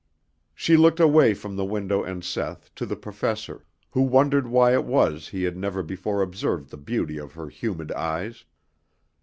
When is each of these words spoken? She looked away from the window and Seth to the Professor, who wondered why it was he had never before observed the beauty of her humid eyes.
She 0.55 0.77
looked 0.77 0.99
away 0.99 1.35
from 1.35 1.55
the 1.55 1.63
window 1.63 2.01
and 2.01 2.23
Seth 2.23 2.73
to 2.73 2.87
the 2.87 2.95
Professor, 2.95 3.65
who 3.91 4.01
wondered 4.01 4.47
why 4.47 4.73
it 4.73 4.83
was 4.83 5.27
he 5.27 5.43
had 5.43 5.55
never 5.55 5.83
before 5.83 6.23
observed 6.23 6.71
the 6.71 6.77
beauty 6.77 7.19
of 7.19 7.33
her 7.33 7.49
humid 7.49 7.91
eyes. 7.91 8.43